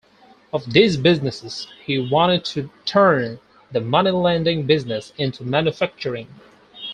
[0.51, 3.39] Of these businesses, he wanted to turn
[3.71, 6.27] the moneylending business into manufacturing.